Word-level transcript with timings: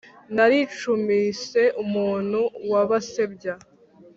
Naricumise 0.35 1.61
umuntu 1.83 2.39
wa 2.71 2.81
Basebya 2.89 3.53